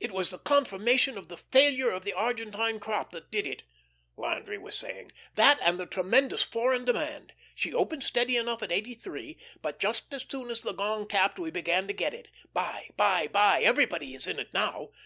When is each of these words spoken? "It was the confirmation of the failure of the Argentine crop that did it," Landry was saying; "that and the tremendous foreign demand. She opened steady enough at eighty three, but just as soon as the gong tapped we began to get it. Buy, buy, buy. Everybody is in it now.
"It 0.00 0.12
was 0.12 0.28
the 0.28 0.38
confirmation 0.38 1.16
of 1.16 1.28
the 1.28 1.38
failure 1.38 1.88
of 1.90 2.04
the 2.04 2.12
Argentine 2.12 2.78
crop 2.78 3.10
that 3.12 3.30
did 3.30 3.46
it," 3.46 3.62
Landry 4.14 4.58
was 4.58 4.76
saying; 4.76 5.12
"that 5.34 5.58
and 5.62 5.80
the 5.80 5.86
tremendous 5.86 6.42
foreign 6.42 6.84
demand. 6.84 7.32
She 7.54 7.72
opened 7.72 8.04
steady 8.04 8.36
enough 8.36 8.62
at 8.62 8.70
eighty 8.70 8.92
three, 8.92 9.38
but 9.62 9.78
just 9.78 10.12
as 10.12 10.26
soon 10.28 10.50
as 10.50 10.60
the 10.60 10.74
gong 10.74 11.08
tapped 11.08 11.38
we 11.38 11.50
began 11.50 11.86
to 11.88 11.94
get 11.94 12.12
it. 12.12 12.28
Buy, 12.52 12.90
buy, 12.98 13.28
buy. 13.28 13.62
Everybody 13.62 14.14
is 14.14 14.26
in 14.26 14.38
it 14.38 14.52
now. 14.52 14.90